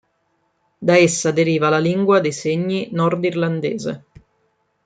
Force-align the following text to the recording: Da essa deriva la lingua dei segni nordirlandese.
Da 0.79 0.97
essa 0.97 1.29
deriva 1.31 1.69
la 1.69 1.77
lingua 1.77 2.21
dei 2.21 2.31
segni 2.31 2.89
nordirlandese. 2.91 4.05